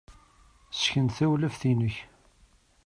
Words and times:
Ssken-d 0.73 1.11
tawlaft-nnek. 1.17 1.95